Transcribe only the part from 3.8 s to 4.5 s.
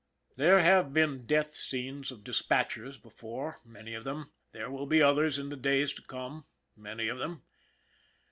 of them